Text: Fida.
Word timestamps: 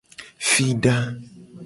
Fida. 0.49 0.97